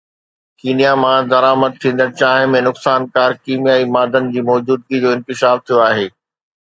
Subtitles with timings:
[0.61, 6.07] Kenya مان درآمد ٿيندڙ چانهه ۾ نقصانڪار ڪيميائي مادن جي موجودگي جو انڪشاف ٿيو آهي